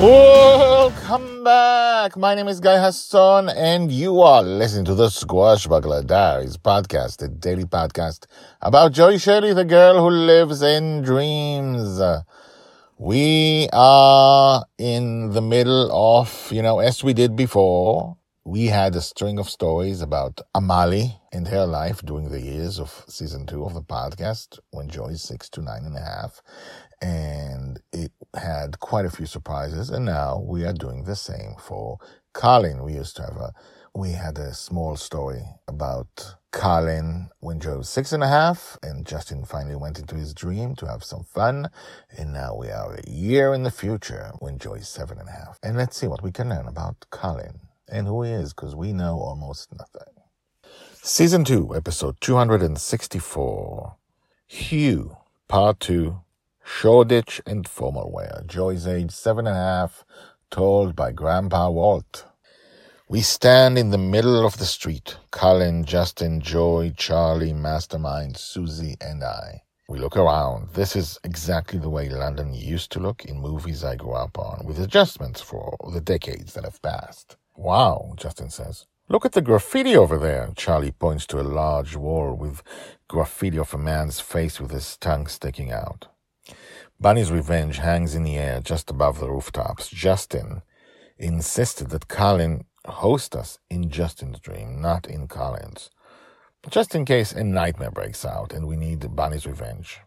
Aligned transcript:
Welcome 0.00 1.42
back. 1.42 2.16
My 2.16 2.36
name 2.36 2.46
is 2.46 2.60
Guy 2.60 2.78
Hasson, 2.78 3.48
and 3.48 3.90
you 3.90 4.20
are 4.20 4.44
listening 4.44 4.84
to 4.84 4.94
the 4.94 5.08
Squash 5.08 5.66
Squashbuckler 5.66 6.06
Diaries 6.06 6.56
podcast, 6.56 7.20
a 7.20 7.26
daily 7.26 7.64
podcast 7.64 8.26
about 8.62 8.92
Joy 8.92 9.18
Shelley, 9.18 9.54
the 9.54 9.64
girl 9.64 10.00
who 10.00 10.08
lives 10.08 10.62
in 10.62 11.02
dreams. 11.02 12.00
We 12.96 13.68
are 13.72 14.66
in 14.78 15.30
the 15.30 15.42
middle 15.42 15.90
of, 15.90 16.46
you 16.52 16.62
know, 16.62 16.78
as 16.78 17.02
we 17.02 17.12
did 17.12 17.34
before, 17.34 18.18
we 18.44 18.66
had 18.66 18.94
a 18.94 19.02
string 19.02 19.38
of 19.38 19.50
stories 19.50 20.00
about 20.00 20.40
Amali 20.54 21.18
and 21.32 21.48
her 21.48 21.66
life 21.66 22.02
during 22.02 22.30
the 22.30 22.40
years 22.40 22.78
of 22.78 23.04
season 23.06 23.46
two 23.46 23.64
of 23.64 23.74
the 23.74 23.82
podcast 23.82 24.58
when 24.70 24.88
Joy 24.88 25.08
is 25.08 25.22
six 25.22 25.50
to 25.50 25.60
nine 25.60 25.84
and 25.84 25.96
a 25.96 26.00
half. 26.00 26.40
And 27.00 27.80
it 27.92 28.12
had 28.34 28.80
quite 28.80 29.04
a 29.04 29.10
few 29.10 29.26
surprises. 29.26 29.90
And 29.90 30.04
now 30.04 30.42
we 30.44 30.64
are 30.64 30.72
doing 30.72 31.04
the 31.04 31.16
same 31.16 31.54
for 31.60 31.98
Colin. 32.32 32.82
We 32.82 32.94
used 32.94 33.16
to 33.16 33.22
have 33.22 33.36
a, 33.36 33.52
we 33.94 34.12
had 34.12 34.38
a 34.38 34.54
small 34.54 34.96
story 34.96 35.42
about 35.66 36.36
Colin 36.50 37.28
when 37.40 37.60
Joy 37.60 37.78
was 37.78 37.88
six 37.88 38.12
and 38.12 38.22
a 38.22 38.28
half 38.28 38.78
and 38.82 39.06
Justin 39.06 39.44
finally 39.44 39.76
went 39.76 39.98
into 39.98 40.14
his 40.14 40.32
dream 40.34 40.74
to 40.76 40.86
have 40.86 41.04
some 41.04 41.24
fun. 41.24 41.68
And 42.16 42.32
now 42.32 42.56
we 42.56 42.70
are 42.70 42.94
a 42.94 43.10
year 43.10 43.52
in 43.54 43.62
the 43.62 43.70
future 43.70 44.32
when 44.38 44.58
Joy 44.58 44.74
is 44.74 44.88
seven 44.88 45.18
and 45.18 45.28
a 45.28 45.32
half. 45.32 45.58
And 45.62 45.76
let's 45.76 45.96
see 45.96 46.06
what 46.06 46.22
we 46.22 46.32
can 46.32 46.48
learn 46.48 46.66
about 46.66 47.06
Colin 47.10 47.60
and 47.90 48.06
who 48.06 48.22
he 48.22 48.30
is 48.30 48.52
because 48.52 48.74
we 48.74 48.92
know 48.92 49.18
almost 49.18 49.70
nothing. 49.76 50.14
Season 51.02 51.44
2, 51.44 51.74
episode 51.74 52.20
264 52.20 53.96
Hugh, 54.46 55.16
Part 55.48 55.80
2 55.80 56.20
Shoreditch 56.70 57.40
and 57.44 57.66
wear. 57.80 58.42
Joy's 58.46 58.86
age 58.86 59.10
seven 59.10 59.46
and 59.46 59.56
a 59.56 59.58
half, 59.58 60.04
told 60.50 60.94
by 60.94 61.10
Grandpa 61.10 61.70
Walt. 61.70 62.26
We 63.08 63.22
stand 63.22 63.78
in 63.78 63.90
the 63.90 63.98
middle 63.98 64.46
of 64.46 64.58
the 64.58 64.66
street. 64.66 65.16
Colin, 65.32 65.84
Justin, 65.84 66.40
Joy, 66.40 66.92
Charlie, 66.96 67.54
Mastermind, 67.54 68.36
Susie, 68.36 68.96
and 69.00 69.24
I. 69.24 69.62
We 69.88 69.98
look 69.98 70.16
around. 70.16 70.68
This 70.74 70.94
is 70.94 71.18
exactly 71.24 71.80
the 71.80 71.90
way 71.90 72.10
London 72.10 72.54
used 72.54 72.92
to 72.92 73.00
look 73.00 73.24
in 73.24 73.40
movies 73.40 73.82
I 73.82 73.96
grew 73.96 74.12
up 74.12 74.38
on, 74.38 74.64
with 74.64 74.78
adjustments 74.78 75.40
for 75.40 75.76
the 75.92 76.02
decades 76.02 76.52
that 76.52 76.64
have 76.64 76.82
passed. 76.82 77.38
Wow, 77.56 78.12
Justin 78.16 78.50
says. 78.50 78.86
Look 79.08 79.24
at 79.24 79.32
the 79.32 79.42
graffiti 79.42 79.96
over 79.96 80.18
there. 80.18 80.50
Charlie 80.54 80.92
points 80.92 81.26
to 81.28 81.40
a 81.40 81.42
large 81.42 81.96
wall 81.96 82.34
with 82.34 82.62
graffiti 83.08 83.58
of 83.58 83.74
a 83.74 83.78
man's 83.78 84.20
face 84.20 84.60
with 84.60 84.70
his 84.70 84.96
tongue 84.98 85.26
sticking 85.26 85.72
out. 85.72 86.08
Bonny's 87.00 87.30
revenge 87.30 87.78
hangs 87.78 88.16
in 88.16 88.24
the 88.24 88.36
air 88.36 88.60
just 88.60 88.90
above 88.90 89.20
the 89.20 89.30
rooftops. 89.30 89.88
Justin 89.88 90.62
insisted 91.16 91.90
that 91.90 92.08
Colin 92.08 92.64
host 92.86 93.36
us 93.36 93.60
in 93.70 93.88
Justin's 93.88 94.40
dream, 94.40 94.80
not 94.80 95.06
in 95.06 95.28
Colin's. 95.28 95.90
Just 96.68 96.96
in 96.96 97.04
case 97.04 97.30
a 97.30 97.44
nightmare 97.44 97.92
breaks 97.92 98.24
out 98.24 98.52
and 98.52 98.66
we 98.66 98.76
need 98.76 99.14
Bonny's 99.14 99.46
revenge. 99.46 100.00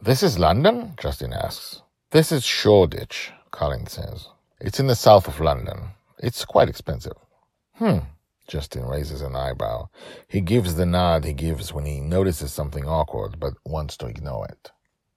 This 0.00 0.22
is 0.22 0.38
London? 0.38 0.94
Justin 0.96 1.32
asks. 1.32 1.82
This 2.12 2.30
is 2.30 2.44
Shoreditch, 2.44 3.32
Colin 3.50 3.88
says. 3.88 4.28
It's 4.60 4.78
in 4.78 4.86
the 4.86 4.94
south 4.94 5.26
of 5.26 5.40
London. 5.40 5.88
It's 6.18 6.44
quite 6.44 6.68
expensive. 6.68 7.16
Hmm. 7.74 7.98
Justin 8.46 8.84
raises 8.86 9.20
an 9.20 9.34
eyebrow. 9.34 9.88
He 10.28 10.40
gives 10.40 10.76
the 10.76 10.86
nod 10.86 11.24
he 11.24 11.32
gives 11.32 11.72
when 11.72 11.86
he 11.86 11.98
notices 11.98 12.52
something 12.52 12.86
awkward 12.86 13.40
but 13.40 13.54
wants 13.64 13.96
to 13.96 14.06
ignore 14.06 14.46
it. 14.46 14.70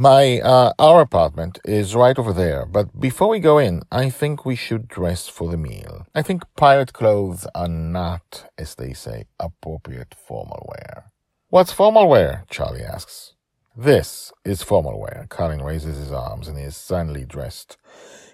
My, 0.00 0.40
uh, 0.40 0.72
our 0.78 1.02
apartment 1.02 1.58
is 1.62 1.94
right 1.94 2.18
over 2.18 2.32
there, 2.32 2.64
but 2.64 2.98
before 2.98 3.28
we 3.28 3.38
go 3.38 3.58
in, 3.58 3.82
I 3.92 4.08
think 4.08 4.46
we 4.46 4.56
should 4.56 4.88
dress 4.88 5.28
for 5.28 5.50
the 5.50 5.58
meal. 5.58 6.06
I 6.14 6.22
think 6.22 6.42
pirate 6.56 6.94
clothes 6.94 7.46
are 7.54 7.68
not, 7.68 8.46
as 8.56 8.76
they 8.76 8.94
say, 8.94 9.26
appropriate 9.38 10.14
formal 10.14 10.66
wear. 10.70 11.12
What's 11.50 11.72
formal 11.72 12.08
wear? 12.08 12.46
Charlie 12.48 12.80
asks. 12.80 13.34
This 13.76 14.32
is 14.42 14.62
formal 14.62 14.98
wear. 14.98 15.26
Colin 15.28 15.60
raises 15.60 15.98
his 15.98 16.12
arms 16.12 16.48
and 16.48 16.56
he 16.56 16.64
is 16.64 16.78
suddenly 16.78 17.26
dressed 17.26 17.76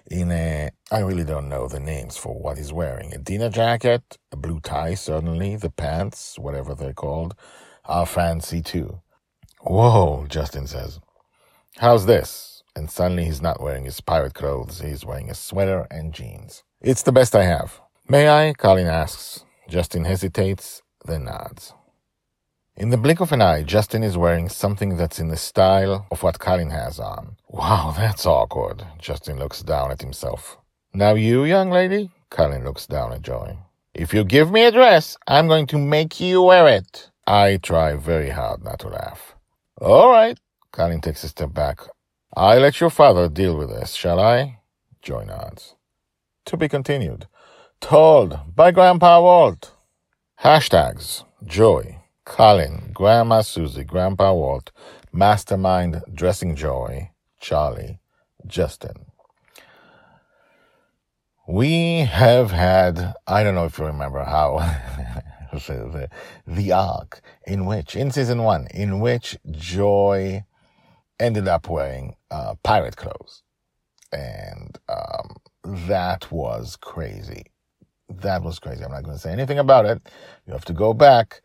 in 0.09 0.31
a, 0.31 0.69
I 0.89 0.99
really 0.99 1.25
don't 1.25 1.49
know 1.49 1.67
the 1.67 1.81
names 1.81 2.15
for 2.15 2.33
what 2.33 2.57
he's 2.57 2.71
wearing. 2.71 3.13
A 3.13 3.17
dinner 3.17 3.49
jacket, 3.49 4.17
a 4.31 4.37
blue 4.37 4.61
tie, 4.61 4.93
certainly, 4.93 5.57
the 5.57 5.69
pants, 5.69 6.39
whatever 6.39 6.73
they're 6.73 6.93
called, 6.93 7.35
are 7.83 8.05
fancy 8.05 8.61
too. 8.61 9.01
Whoa, 9.59 10.27
Justin 10.29 10.65
says. 10.65 11.01
How's 11.79 12.07
this? 12.07 12.63
And 12.75 12.89
suddenly 12.89 13.25
he's 13.25 13.41
not 13.41 13.61
wearing 13.61 13.85
his 13.85 14.01
pirate 14.01 14.33
clothes. 14.33 14.81
He's 14.81 15.05
wearing 15.05 15.29
a 15.29 15.35
sweater 15.35 15.85
and 15.91 16.11
jeans. 16.11 16.63
It's 16.81 17.03
the 17.03 17.11
best 17.11 17.35
I 17.35 17.43
have. 17.43 17.79
May 18.09 18.29
I? 18.29 18.53
Colin 18.53 18.87
asks. 18.87 19.45
Justin 19.69 20.05
hesitates, 20.05 20.81
then 21.05 21.25
nods. 21.25 21.73
In 22.75 22.89
the 22.89 22.97
blink 22.97 23.19
of 23.19 23.31
an 23.31 23.43
eye, 23.43 23.61
Justin 23.61 24.03
is 24.03 24.17
wearing 24.17 24.49
something 24.49 24.97
that's 24.97 25.19
in 25.19 25.27
the 25.27 25.37
style 25.37 26.07
of 26.09 26.23
what 26.23 26.39
Colin 26.39 26.71
has 26.71 26.99
on. 26.99 27.35
Wow, 27.47 27.93
that's 27.95 28.25
awkward. 28.25 28.83
Justin 28.97 29.37
looks 29.37 29.61
down 29.61 29.91
at 29.91 30.01
himself. 30.01 30.57
Now 30.95 31.13
you, 31.13 31.43
young 31.43 31.69
lady? 31.69 32.09
Colin 32.31 32.63
looks 32.63 32.87
down 32.87 33.13
at 33.13 33.21
Joy. 33.21 33.55
If 33.93 34.15
you 34.15 34.23
give 34.23 34.51
me 34.51 34.63
a 34.63 34.71
dress, 34.71 35.15
I'm 35.27 35.47
going 35.47 35.67
to 35.67 35.77
make 35.77 36.19
you 36.19 36.41
wear 36.41 36.67
it. 36.67 37.11
I 37.27 37.57
try 37.57 37.95
very 37.95 38.31
hard 38.31 38.63
not 38.63 38.79
to 38.79 38.89
laugh. 38.89 39.35
All 39.79 40.09
right, 40.09 40.39
Colin 40.77 41.01
takes 41.01 41.23
a 41.23 41.27
step 41.27 41.55
back. 41.55 41.79
I 42.35 42.59
let 42.59 42.79
your 42.79 42.91
father 42.91 43.27
deal 43.27 43.57
with 43.57 43.69
this, 43.69 43.93
shall 43.93 44.19
I? 44.19 44.59
Joy 45.01 45.23
nods. 45.23 45.73
To 46.45 46.55
be 46.55 46.69
continued. 46.69 47.25
Told 47.81 48.55
by 48.55 48.69
Grandpa 48.69 49.19
Walt. 49.19 49.71
Hashtags 50.43 51.23
Joy, 51.43 51.97
Colin, 52.25 52.91
Grandma 52.93 53.41
Susie, 53.41 53.83
Grandpa 53.83 54.31
Walt, 54.33 54.71
Mastermind 55.11 56.03
Dressing 56.13 56.55
Joy, 56.55 57.09
Charlie, 57.41 57.97
Justin. 58.45 59.07
We 61.47 62.01
have 62.01 62.51
had, 62.51 63.15
I 63.25 63.41
don't 63.41 63.55
know 63.55 63.65
if 63.65 63.79
you 63.79 63.85
remember 63.85 64.23
how, 64.23 64.59
the, 65.51 66.07
the 66.45 66.71
arc 66.71 67.21
in 67.47 67.65
which, 67.65 67.95
in 67.95 68.11
season 68.11 68.43
one, 68.43 68.67
in 68.67 68.99
which 68.99 69.39
Joy 69.49 70.43
ended 71.19 71.47
up 71.47 71.69
wearing 71.69 72.15
uh, 72.31 72.55
pirate 72.63 72.95
clothes. 72.95 73.43
And 74.11 74.77
um, 74.89 75.35
that 75.87 76.31
was 76.31 76.77
crazy. 76.77 77.45
That 78.09 78.43
was 78.43 78.59
crazy. 78.59 78.83
I'm 78.83 78.91
not 78.91 79.03
going 79.03 79.15
to 79.15 79.21
say 79.21 79.31
anything 79.31 79.59
about 79.59 79.85
it. 79.85 80.01
You 80.45 80.53
have 80.53 80.65
to 80.65 80.73
go 80.73 80.93
back 80.93 81.41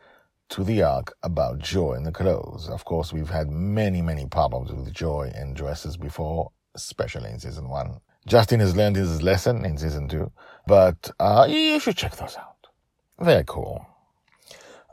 to 0.51 0.63
the 0.63 0.83
arc 0.83 1.15
about 1.23 1.59
Joy 1.59 1.95
and 1.95 2.07
the 2.07 2.13
clothes. 2.13 2.69
Of 2.69 2.85
course, 2.85 3.13
we've 3.13 3.31
had 3.31 3.51
many, 3.51 4.03
many 4.03 4.27
problems 4.27 4.71
with 4.71 4.93
Joy 4.93 5.33
and 5.35 5.57
dresses 5.57 5.97
before, 5.97 6.53
especially 6.75 7.31
in 7.31 7.41
season 7.41 7.69
one. 7.69 8.01
Justin 8.27 8.61
has 8.61 8.77
learned 8.77 8.97
his 8.97 9.23
lesson 9.23 9.65
in 9.65 9.79
season 9.79 10.09
two, 10.09 10.31
but 10.67 11.11
uh, 11.19 11.47
you 11.49 11.81
should 11.81 11.97
check 11.97 12.15
those 12.17 12.37
out. 12.37 12.69
They're 13.19 13.45
cool. 13.45 13.85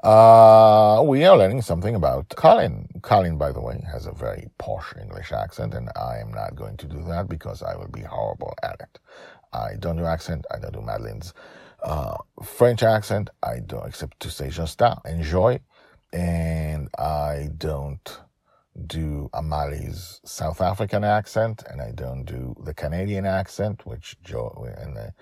Uh, 0.03 1.03
we 1.05 1.25
are 1.25 1.37
learning 1.37 1.61
something 1.61 1.93
about 1.93 2.29
Colin. 2.29 2.87
Colin, 3.01 3.37
by 3.37 3.51
the 3.51 3.59
way, 3.59 3.83
has 3.91 4.05
a 4.05 4.13
very 4.13 4.47
posh 4.57 4.93
English 4.99 5.33
accent, 5.33 5.73
and 5.73 5.89
I 5.97 6.19
am 6.19 6.31
not 6.31 6.55
going 6.55 6.77
to 6.77 6.87
do 6.87 7.03
that 7.09 7.27
because 7.27 7.61
I 7.61 7.75
will 7.75 7.89
be 7.89 8.03
horrible 8.03 8.53
at 8.63 8.79
it. 8.79 8.99
I 9.51 9.75
don't 9.77 9.97
do 9.97 10.05
accent. 10.05 10.45
I 10.51 10.59
don't 10.59 10.73
do 10.73 10.81
Madeline's 10.81 11.33
uh, 11.83 12.17
French 12.41 12.81
accent. 12.81 13.29
I 13.43 13.59
don't, 13.59 13.85
except 13.87 14.19
to 14.21 14.31
say 14.31 14.49
just 14.49 14.79
that, 14.79 14.99
enjoy. 15.05 15.59
And 16.13 16.87
I 16.97 17.49
don't 17.57 18.19
do 18.87 19.29
Amali's 19.33 20.21
South 20.23 20.61
African 20.61 21.03
accent, 21.03 21.63
and 21.69 21.81
I 21.81 21.91
don't 21.91 22.23
do 22.23 22.55
the 22.63 22.73
Canadian 22.73 23.25
accent, 23.25 23.85
which 23.85 24.15
Joe 24.23 24.65
and 24.77 24.95
the 24.95 25.13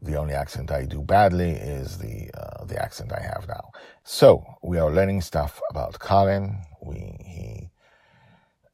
The 0.00 0.16
only 0.16 0.34
accent 0.34 0.70
I 0.70 0.84
do 0.84 1.02
badly 1.02 1.50
is 1.50 1.98
the 1.98 2.30
uh, 2.34 2.64
the 2.64 2.80
accent 2.80 3.12
I 3.12 3.20
have 3.20 3.46
now. 3.48 3.70
So 4.04 4.44
we 4.62 4.78
are 4.78 4.90
learning 4.90 5.22
stuff 5.22 5.60
about 5.70 5.98
Colin. 5.98 6.58
We 6.80 7.16
he 7.24 7.68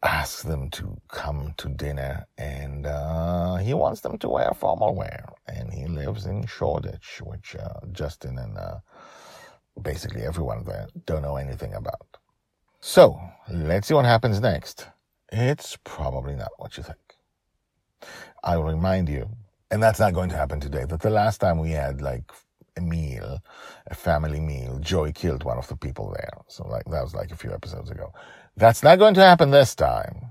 asks 0.02 0.42
them 0.42 0.68
to 0.70 1.00
come 1.08 1.54
to 1.56 1.68
dinner, 1.70 2.26
and 2.36 2.86
uh, 2.86 3.56
he 3.56 3.72
wants 3.72 4.02
them 4.02 4.18
to 4.18 4.28
wear 4.28 4.52
formal 4.54 4.94
wear. 4.94 5.32
And 5.48 5.72
he 5.72 5.86
lives 5.86 6.26
in 6.26 6.46
Shoreditch, 6.46 7.22
which 7.22 7.56
uh, 7.56 7.80
Justin 7.92 8.38
and 8.38 8.58
uh, 8.58 8.76
basically 9.80 10.22
everyone 10.22 10.64
there 10.64 10.88
don't 11.06 11.22
know 11.22 11.36
anything 11.36 11.72
about. 11.72 12.18
So 12.80 13.18
let's 13.50 13.88
see 13.88 13.94
what 13.94 14.04
happens 14.04 14.40
next. 14.40 14.88
It's 15.32 15.78
probably 15.84 16.36
not 16.36 16.50
what 16.58 16.76
you 16.76 16.82
think. 16.82 16.98
I 18.42 18.58
will 18.58 18.64
remind 18.64 19.08
you, 19.08 19.30
and 19.70 19.82
that's 19.82 20.00
not 20.00 20.14
going 20.14 20.30
to 20.30 20.36
happen 20.36 20.60
today, 20.60 20.84
that 20.84 21.00
the 21.00 21.10
last 21.10 21.38
time 21.38 21.58
we 21.58 21.70
had 21.70 22.00
like 22.00 22.30
a 22.76 22.80
meal, 22.80 23.40
a 23.86 23.94
family 23.94 24.40
meal, 24.40 24.78
Joey 24.78 25.12
killed 25.12 25.44
one 25.44 25.58
of 25.58 25.68
the 25.68 25.76
people 25.76 26.12
there. 26.16 26.38
So 26.48 26.66
like 26.66 26.84
that 26.86 27.02
was 27.02 27.14
like 27.14 27.30
a 27.30 27.36
few 27.36 27.52
episodes 27.52 27.90
ago. 27.90 28.12
That's 28.56 28.82
not 28.82 28.98
going 28.98 29.14
to 29.14 29.20
happen 29.20 29.50
this 29.50 29.74
time. 29.74 30.26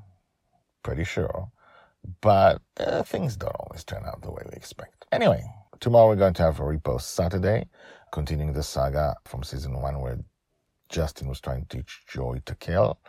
Pretty 0.83 1.03
sure. 1.03 1.51
But 2.21 2.61
uh, 2.77 3.03
things 3.03 3.37
don't 3.37 3.55
always 3.55 3.83
turn 3.83 4.03
out 4.05 4.21
the 4.21 4.31
way 4.31 4.43
we 4.45 4.53
expect. 4.53 5.05
Anyway, 5.11 5.43
tomorrow 5.79 6.09
we're 6.09 6.15
going 6.17 6.33
to 6.33 6.43
have 6.43 6.59
a 6.59 6.63
repost 6.63 7.03
Saturday, 7.03 7.67
continuing 8.11 8.53
the 8.53 8.63
saga 8.63 9.15
from 9.25 9.43
season 9.43 9.79
one 9.79 10.01
where 10.01 10.19
Justin 10.89 11.27
was 11.27 11.39
trying 11.39 11.65
to 11.65 11.77
teach 11.77 12.03
Joey 12.07 12.41
to 12.45 12.55
kill. 12.55 12.99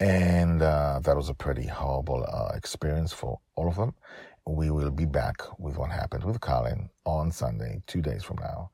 And 0.00 0.62
uh, 0.62 1.00
that 1.02 1.16
was 1.16 1.28
a 1.28 1.34
pretty 1.34 1.66
horrible 1.66 2.24
uh, 2.24 2.54
experience 2.56 3.12
for 3.12 3.40
all 3.56 3.68
of 3.68 3.74
them. 3.76 3.94
We 4.48 4.70
will 4.70 4.90
be 4.90 5.04
back 5.04 5.42
with 5.58 5.76
what 5.76 5.90
happened 5.90 6.24
with 6.24 6.40
Colin 6.40 6.88
on 7.04 7.30
Sunday, 7.30 7.82
two 7.86 8.00
days 8.00 8.24
from 8.24 8.38
now. 8.40 8.70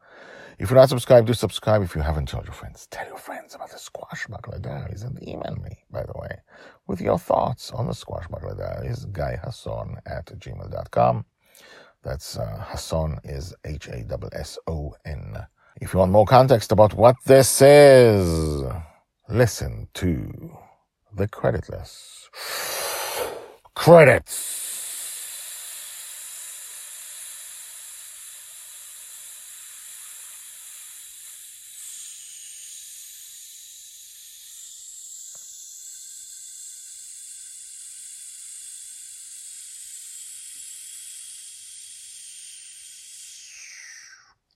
If 0.59 0.71
you're 0.71 0.79
not 0.79 0.89
subscribed, 0.89 1.27
do 1.27 1.35
subscribe. 1.35 1.83
If 1.83 1.97
you 1.97 2.01
haven't 2.03 2.29
told 2.29 2.45
your 2.45 2.55
friends, 2.55 2.87
tell 2.93 3.07
your 3.09 3.19
friends 3.19 3.57
about 3.57 3.71
the 3.71 3.79
Squashbuckler 3.79 4.63
Diaries 4.63 5.03
and 5.03 5.21
email 5.27 5.57
me, 5.61 5.85
by 5.91 6.05
the 6.05 6.13
way, 6.17 6.39
with 6.87 7.01
your 7.01 7.19
thoughts 7.19 7.73
on 7.73 7.87
the 7.87 7.93
Squashbuckler 7.93 8.57
Diaries, 8.57 9.05
Guy 9.07 9.37
Hasson 9.45 9.97
at 10.07 10.27
gmail.com. 10.27 11.25
That's 12.05 12.39
uh, 12.39 12.65
Hasson 12.69 13.19
is 13.25 13.55
H 13.65 13.89
A 13.89 14.07
S 14.07 14.21
S 14.33 14.59
O 14.69 14.95
N. 15.05 15.37
If 15.81 15.93
you 15.93 15.99
want 15.99 16.13
more 16.13 16.27
context 16.27 16.71
about 16.71 16.95
what 16.95 17.17
this 17.27 17.61
is, 17.61 18.63
listen 19.29 19.89
to 19.95 20.57
the 21.17 21.27
creditless 21.27 22.29
credits. 23.75 24.64